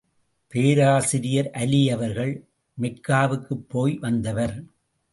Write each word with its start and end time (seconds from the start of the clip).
பேராசிரியர் 0.47 1.49
அலி 1.51 1.89
அவர்கள், 1.91 2.45
மெக்காவுக்குப் 2.81 3.69
போய் 3.69 3.97
வந்தவர். 3.97 4.63